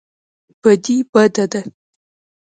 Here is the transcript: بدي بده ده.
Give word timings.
بدي 0.63 0.97
بده 1.13 1.43
ده. 1.51 1.61